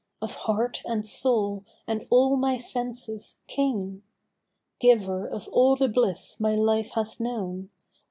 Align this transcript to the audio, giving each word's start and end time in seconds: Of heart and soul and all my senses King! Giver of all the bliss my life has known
Of 0.19 0.33
heart 0.33 0.81
and 0.85 1.05
soul 1.05 1.63
and 1.85 2.07
all 2.09 2.35
my 2.35 2.57
senses 2.57 3.37
King! 3.45 4.01
Giver 4.79 5.27
of 5.27 5.47
all 5.49 5.75
the 5.75 5.89
bliss 5.89 6.39
my 6.39 6.55
life 6.55 6.93
has 6.93 7.19
known 7.19 7.69